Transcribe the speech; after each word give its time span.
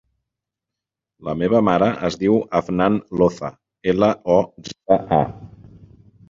La 1.27 1.35
meva 1.41 1.59
mare 1.67 1.89
es 2.09 2.17
diu 2.21 2.37
Afnan 2.61 2.97
Loza: 3.23 3.53
ela, 3.95 4.11
o, 4.39 4.39
zeta, 4.73 4.99
a. 5.21 5.71